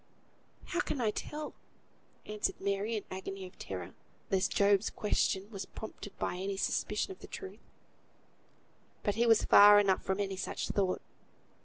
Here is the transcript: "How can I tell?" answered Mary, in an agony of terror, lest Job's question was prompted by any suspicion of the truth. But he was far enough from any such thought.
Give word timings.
"How 0.65 0.79
can 0.79 0.99
I 0.99 1.11
tell?" 1.11 1.53
answered 2.25 2.59
Mary, 2.59 2.95
in 2.97 3.03
an 3.11 3.15
agony 3.17 3.45
of 3.45 3.59
terror, 3.59 3.93
lest 4.31 4.51
Job's 4.51 4.89
question 4.89 5.47
was 5.51 5.67
prompted 5.67 6.17
by 6.17 6.37
any 6.37 6.57
suspicion 6.57 7.11
of 7.11 7.19
the 7.19 7.27
truth. 7.27 7.61
But 9.03 9.13
he 9.13 9.27
was 9.27 9.45
far 9.45 9.79
enough 9.79 10.01
from 10.01 10.19
any 10.19 10.37
such 10.37 10.69
thought. 10.69 11.03